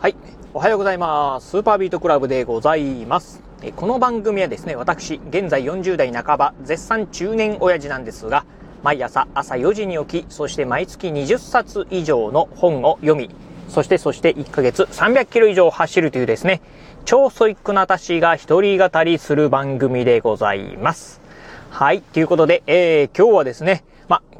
[0.00, 0.16] はい。
[0.54, 1.50] おはようございます。
[1.50, 3.42] スーパービートクラブでございます。
[3.76, 8.46] この番組はですね、私、現在40代半ば、絶賛中年親父なんですが、
[8.82, 13.28] 毎朝朝4時に起き、そして毎月20冊以上の本を読み、
[13.68, 16.62] そしてそして1ヶ月300キロ以上走るというですね、
[17.04, 21.20] 超ソイックな私が一人語りする番組でございます。
[21.68, 22.00] はい。
[22.00, 23.84] ということで、えー、今日はですね、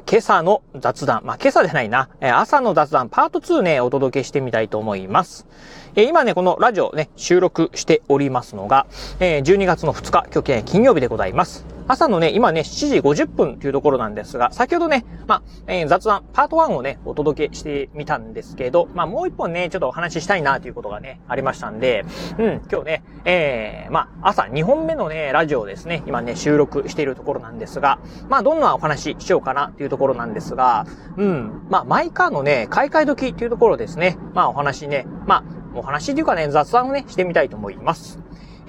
[0.09, 1.21] 今朝の雑談。
[1.25, 2.09] まあ、今朝じゃないな。
[2.21, 5.47] 朝の雑談パート2ね、お届けしてみたいと思います。
[5.95, 8.87] え今ね、このラジオね、収録しておりますのが、
[9.19, 11.70] え12月の2日、今日金曜日でございます。
[11.91, 22.05] 朝のね、今ね、7時50分というところなんですが、先ほどね、まあ、えー、雑談、パート1をね、お届けしてみたんですけど、まあ、もう一本ね、ちょっとお話ししたいなということがね、ありましたんで、
[22.37, 30.85] うん、今日ね、えー、まあ、朝2本目のね、ラジオですね、今ね、収録しているところなんですが、まあ、どんなお話ししようかなというところなんですが、
[31.17, 35.43] うん、まあ、マイカーのね、買い替え時っていうところですね、まあ、お話ね、まあ、
[35.77, 38.21] お話っていうかね、雑談をね、してみたいと思います。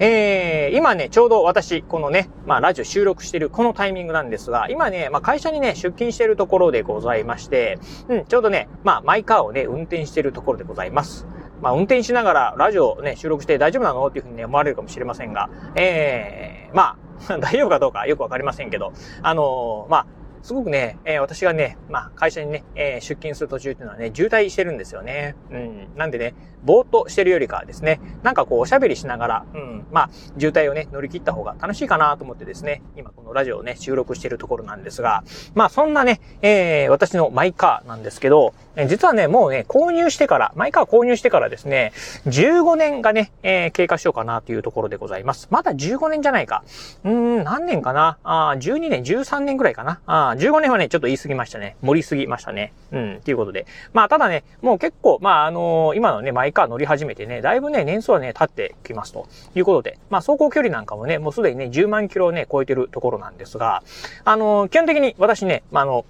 [0.05, 11.25] えー、今ね、ちょうど私、このね、まあ、ラジオ収録してるこのタイミングなんですが、今ね、まあ、会社にね、出勤してるところでございまして、うん、ちょうどね、まあ、マイカーをね、運転してるところでございます。
[11.61, 14.05] まあ、運転しながらラジオね、収録して大丈夫なの？
[14.07, 16.97] っていうふうにね、思われるかもしれませんが、えー、ま
[17.29, 20.05] あ、 大丈夫かどうかよくわかりませんけど、あのー、まあ、
[20.43, 25.35] すごくね、えー、私がね、まあ、会社にね、えー、出勤する途中っていうのはね、渋滞してるんですよね。
[25.49, 25.87] うん。
[25.95, 35.23] なんでね、ぼーっとしてるよりかはですね、なんかこう、おしゃべりしながら、うん、まあ、渋滞をね、乗り切った方が楽しいかなと思ってですね、今このラジオをね、収録してるところなんですが、
[35.55, 41.93] まあ、そんなね、えー、私のマイカーなんですけど、え実はね、もうね、購入してから、マイカー購入してからですね、
[42.25, 45.47] 15年がね、えー、経過しようかなというところでございます。
[45.51, 46.63] まだ15年じゃないか。
[47.03, 48.17] うん、何年かな？
[48.23, 51.75] あ ?12 年、13年ぐらいかなあ ?15 年はね、ちょっと言い過ぎましたね。
[51.81, 52.73] 盛りすぎましたね。
[52.91, 53.65] うん、ということで。
[53.93, 63.83] まあ、ただね、もう結構、まあ、あのー、今のね、マイカー乗り始めてね、だいぶね、年数はね、経ってきますということで、まあ、走行距離なんかもね、もうすでにね、10万キロをね、超えてるところなんですが、
[64.25, 66.05] あのー、基本的に私ね、まあ、あの、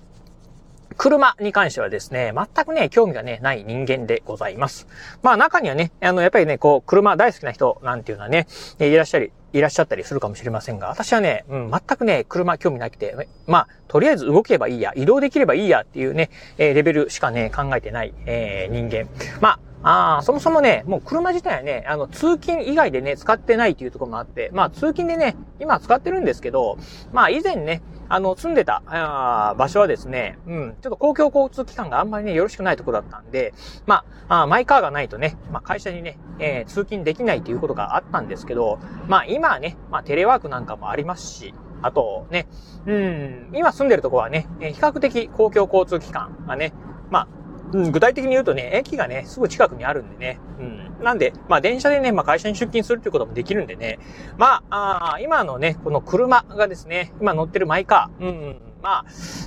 [0.95, 4.87] 車に関してはですね、全くね、興味がね、ない人間でございます。
[5.21, 8.47] まあ中にはね、あの、やっぱりね、こう、車大好きな人なんていうのはね、
[8.79, 19.07] いらっしゃり、いらっしゃったりするかもしれませんが、私はね、うん、全くね、車興味なくて、まあ、とりあえず動けばいいや、移動できればいいやっていうね、えー、レベルしかね、考えてない、えー、人間。
[19.39, 26.77] まあ、ああ、そもそもね、もう車自体はね、あの、通勤以外でね、使ってないっていうところもあって、まあ、通勤でね、今使ってるんですけど、
[27.11, 33.53] まあ、以前ね、あの、住んでた、あ場所はですね、うん、ちょっと公共交通機関があんまりね、よろしくないところだったんで、
[33.85, 42.47] まあ、あマイカーがないとね、まあ、会社にね、えー、通勤できないということがあったんですけど、まあ、今はね、まあ、テレワークなんかもありますし、あとね、
[42.85, 46.73] うん、今住んでるとこはね、比較的公共交通機関がね、
[47.09, 47.27] まあ、
[47.73, 50.39] うん、具体的に言うとね、駅がね、すぐ近くにあるんでね。
[50.59, 51.03] うん。
[51.03, 53.99] なんで、まあ電車でね、まあ会社に出勤するっていうこともできるんでね。
[54.37, 58.23] まあ、あ今のね、この車がですね、今乗ってるマイカー。
[58.23, 59.05] うん、ま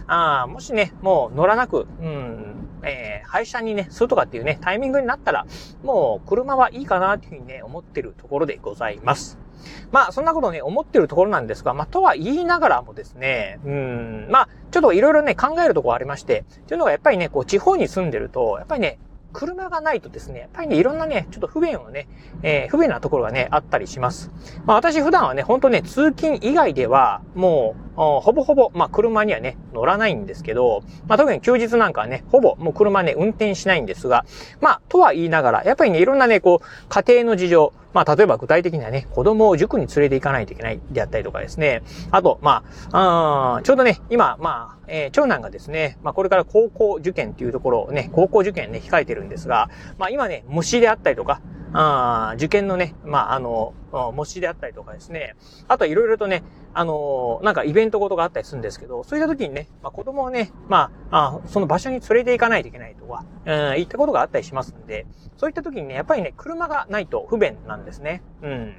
[0.08, 5.46] あ、あもしね、もう乗らなく、うん、えー、廃車にね、するとかっていうね、タイミングになったら、
[5.84, 9.45] もう車はいいかなっていうふうにね、思ってるところでございます。
[9.92, 18.98] まあ、そんなことね、思ってるところなんですが、まあ、とは言いながらもですね、うん、まあ、ちょっといろいろね、考えるところありまして、というのがやっぱりね、こう、地方に住んでると、やっぱりね、
[19.32, 22.08] 車がないとですね、やっぱりね、いろんなね、ちょっと不便をね、
[22.42, 24.30] えー、不便なところがね、あったりします。
[24.64, 34.24] まあ私普段はね、ほんとね、通勤以外では、もう、ほぼほぼ、まあ車にはね、乗らないんですけど、まあ特に休日なんかはね、ほぼもう車ね、運転しないんですが、
[34.60, 41.82] まあ、とは言いながら、やっぱりね、いろんなね、こう、家庭の事情、まあ、例えば具体的にはね、子供を塾に連れて行かないといけないであったりとかですね。
[42.10, 42.62] あと、ま
[42.92, 51.40] あ、あちょうどね、今、まあ、えー、長男がですね、まあ、これから高校受験っていうところをね、高校受験ね、控えてるんですが、まあ、今ね、模試であったりとか、
[51.72, 55.36] あ受験のね、まあ、あの、模試であったりとかですね、
[55.68, 56.42] あといろいろとね、
[56.74, 68.22] あの、なんかイベントごとがあったりするんですけど、そういった時にね、まあ、子供をね、まあ、あその場所に連れて行かないといけないとか、うん、いったことがあったりしますんで、そういった時にね、やっぱりね、車がないと不便なんですね。
[68.42, 68.74] うん。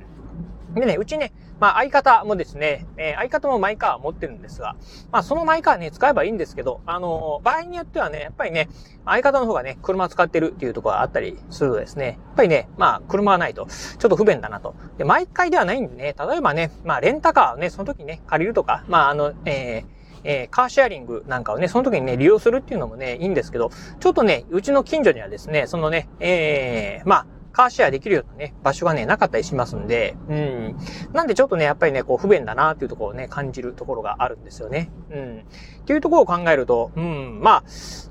[0.75, 4.75] でね、うちね、まあ相方もですね、えー、相方もマイカー持ってるんですが、
[5.11, 8.69] まあそのマイカーね、使えばいいんですけど、あのー、場合によってはね、やっぱりね、
[9.05, 14.75] 相方の方がね、車使ってるっていうところがあったりするとですね、やっぱりね、まあ車がないと、ちょっと不便だなと。
[14.97, 27.25] で、毎回ではないんでね、例えばね、まあレンタカーをね、その時ね、借りるとか、まああの、えーえー、カーシェアリングなんかをね、その時にね、利用するっていうのもね、いいんですけど、ちょっとね、うちの近所にはですね、そのね、えー、まあ、
[27.57, 30.77] カーシェアできるようなね、場所がね、なかったりしますんで、うん。
[31.11, 34.91] なんでちょっとね、やっぱりね、こう不便だなっていうところをね、感じるところがあるんですよね。
[35.09, 35.39] うん。
[35.39, 37.63] っていうところを考えると、うん、まあ、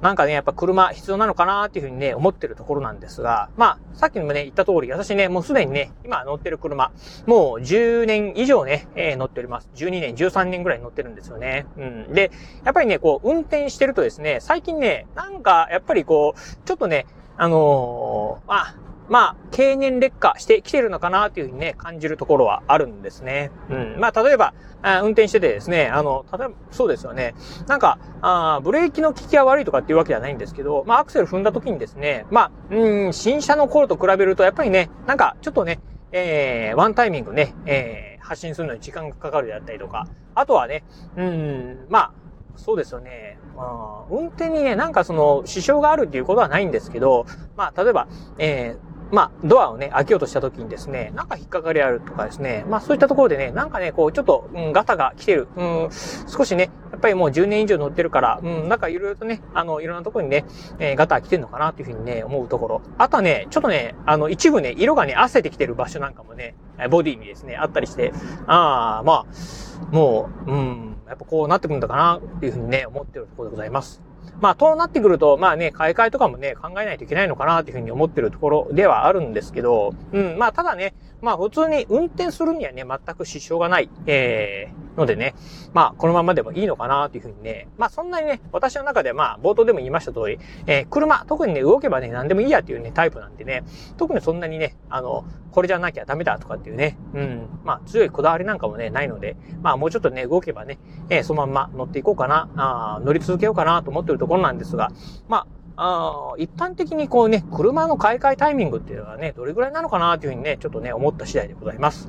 [0.02, 6.90] なんかね、やっぱ車必要なのかなっていうふうにね、思ってるところなんですが、まあ、さっきもね、言った通り、私ね、もうすでにね、今乗ってる車、
[7.26, 9.70] もう10年以上ね、えー、乗っております。
[9.76, 11.66] 12年、13年ぐらい乗ってるんですよね。
[11.76, 12.12] うん。
[12.12, 12.32] で、
[12.64, 17.06] やっぱりね、こう、運転してるとですね、最近ね、なんか、やっぱりこう、ちょっとね、
[17.38, 18.74] あのー、まあ、
[19.08, 23.50] まあ、経年劣化してきてるのかなというふうにね、感じるところはあるんですね。
[23.70, 23.96] うん。
[24.00, 27.34] まあ、例えば、あ運転しててですね、あの、例えば、そうですよね。
[27.66, 35.78] なんか、あブレーキの効きが悪いとかっていうわけではないんですけど、まあ、アクセル踏んだ時にですね、まあ、うん、新車の頃と比べると、やっぱりね、なんか、ちょっとね、
[36.12, 40.84] えー、ワンタイミングね、えー、発信するのに時間がかかるであったりとか、あとはね、
[41.16, 42.12] うん、まあ、
[42.56, 43.38] そうですよね。
[43.56, 47.26] まあ、運転にね、なんかその、支障があるっていうことはないんですけど、
[47.56, 48.08] まあ、例えば、
[48.38, 55.46] えー、まあ、ドアをね、開けようとした時にですね、なんか引っかかりあるとかですね、まあそういったところでね、なんかね、こう、ちょっと、うん、ガタが来てる。
[55.56, 55.88] うん、
[56.26, 60.44] 少しね、やっぱりもう10年以上乗ってるから、うん、なんかいろいろとね、あの、いろんなところにね、
[60.80, 62.82] えー、ガタが来てるのかなっていうふうにね、思うところ。
[62.98, 66.56] あとはね、ちょっとね、あの、一部ね、色がね、汗てきてる場所なんかもね、
[66.90, 68.12] ボディにですね、あったりして、
[68.46, 74.05] ああ、まあ、もう、うん、やっぱこうなってくるんだかなっていうふうにね、思ってるところでございます。
[74.40, 85.34] まあ、となってくると、まあね、買い替えとかもね、考えないといけないのかなというふうに思ってるところではあるんですけど、うん、まあ、ただね、まあ、普通に運転するにはね、全く支障がない、えー、のでね、
[85.72, 93.64] まあ、このままでもいいのかなというふうにね、まあ、そんなにね、私の中ではまあ、冒頭でも言いました通り、えー、車、特にね、動けばね、何でもいいやっていうね、タイプなんでね、
[93.96, 104.90] 特にそんなにね、あの、これじゃなきゃダメだとかっていうね、うん、まあ、強いこだわりなんかもね、ないので、まあ、もうちょっとね、動けばね、えー、そのまんま乗っていこうかな、あ乗り続けようかなと思ってるところなんですが、
[105.28, 105.46] ま
[105.76, 112.08] あ、あ一般的にこうね、車の買い替えタイミングっていうのはね、どれぐらいなのかなというふうにね、ちょっとね、思った次第でございます。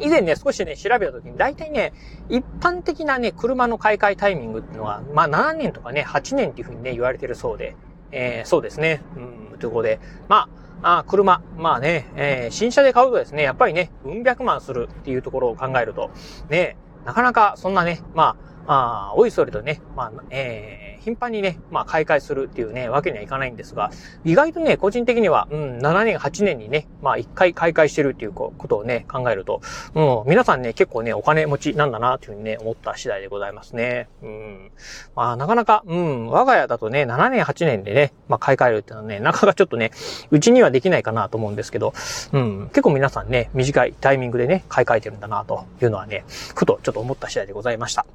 [0.00, 1.92] 以前ね、少しね、調べた時に、大体ね、
[2.28, 7.74] 一般的なね、車の買い替えタイミングっていうのは、まあ7年とかね、8年っていうふうにね、言われてるそうで、
[8.12, 10.48] えー、そうですね、うん、ということで、ま
[10.82, 16.10] あ、あ車、まあね、えー、新車で買うとですね、やっぱりね、うん百万するっていうところを考えると、
[16.48, 18.36] ね、なかなかそんなね、ま
[18.66, 23.90] あ、あおいそれとね、まあ、えー、頻繁にね、まあ、買い替えするっていうね、わけにはいかないんですが、
[24.24, 29.60] 意外とね、個人的には、うん、7年、8年にね、まあ、1回買い替えしてるっていうことをね、考えると、
[29.94, 34.08] うん、皆さんね、結構ね、お金持ちなんだな、というふうにね、思った次第でございますね。
[34.22, 34.70] うん。
[35.14, 39.92] まあ、なかなか、うん、我が家だとね、7年、8年でね、まあ、買い替えるっていうのはね、なかなかちょっとね、
[40.30, 41.92] うちにはできないかなと思うんですけど、
[42.32, 46.24] うん、結構皆さんね、短いタイミングでね、買い替えてるんだな、というのはね、
[46.54, 48.06] ふとちょっと思った次第でございました。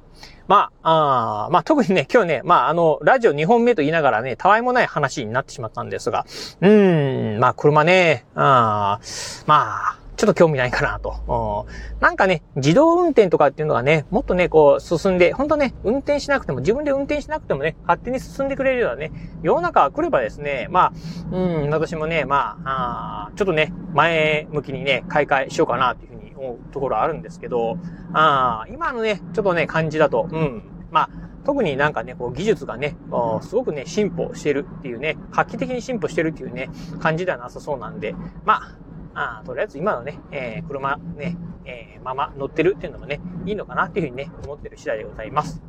[0.46, 6.26] まあ、あまあ特にね、今日ね、まああの、ラジオ2本目と言いながらね、たわいもない話になってしまったんですが、
[6.60, 8.98] うーん、まあ車ね、あ
[9.46, 11.66] まあ、ちょっと興味ないかなと。
[12.00, 19.12] なんかね、自動運転とかっていうのがね、もっとね、こう進んで、ほんとね、運転しなくても、自分で運転しなくてもね、勝手に進んでくれるようなね、
[19.44, 20.92] 世の中が来ればですね、まあ、
[21.30, 21.38] う
[21.68, 27.78] ん、私もね、まあ、あちょっとね、前向きにね、買い替えしようかなっていうふうに思うところあるんですけど、
[28.14, 32.96] あ今のね、ちょっとね、感じだと、うん、まあ、特になんかね、こう技術がね、
[33.42, 36.70] すごくね、進歩してるっていうね、画期的に進歩してるっていうね、
[37.00, 38.14] 感じではなさそうなんで、
[38.44, 38.76] ま
[39.14, 45.62] あ、あとりあえず今のね、えー、車ね、えー、まま乗ってるっていうのもね、いいのかなっていうふうにね、思ってる次第でございます。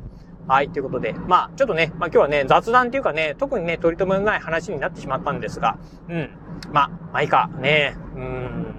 [0.48, 5.78] はい、ということで、まあ、ちょっとね、まあ今日はね、雑談っていうかね、特にね、取り留めのない話になってしまったんですが、
[6.08, 6.30] うん。
[6.72, 8.76] まあ、まあいいか、ね、うん。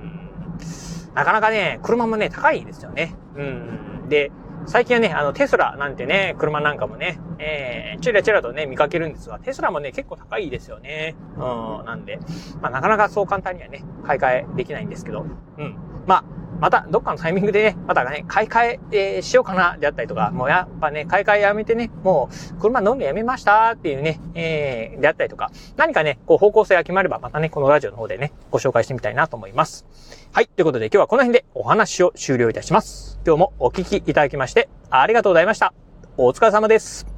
[1.14, 3.16] なかなかね、車もね、高いですよね。
[3.36, 4.08] うん。
[4.08, 4.32] で、
[4.68, 11.16] 最近はね、あの、テスラなんてね、車なんかもね、えー、チラチラとね、見かけるんですが、テスラもね、結構高いですよね。
[11.36, 11.40] う
[11.84, 12.20] ん、なんで、
[12.62, 15.26] まあ、なかなかそう簡単にはね、買い替えできないんですけど、
[15.58, 15.78] うん。
[16.06, 16.24] まあ、
[16.60, 29.86] また、どっかのタイミングでね、またね、買い替え、え、しようかな、であったりとか、もうやっぱね、買い替えやめてね、もう、車飲んでやめましたっていうね、えー、であったりとか、何かね、こう、方向性が決まれば、またね、このラジオの方でね、ご紹介してみたいなと思います。
[30.32, 30.48] はい。
[30.48, 33.20] ということで、今日はこの辺でお話を終了いたします。
[33.26, 35.74] 今日もお聞きいただきまして、ありがとうございました。
[36.18, 37.17] お疲れ様です。